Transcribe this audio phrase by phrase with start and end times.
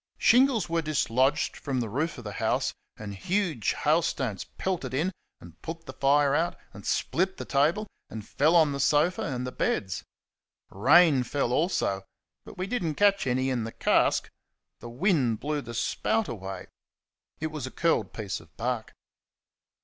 [0.17, 5.61] Shingles were dislodged from the roof of the house, and huge hailstones pelted in and
[5.61, 9.51] put the fire out, and split the table, and fell on the sofa and the
[9.51, 10.03] beds.
[10.71, 12.03] Rain fell also,
[12.45, 14.27] but we did n't catch any in the cask
[14.79, 16.65] the wind blew the spout away.
[17.39, 18.95] It was a curled piece of bark.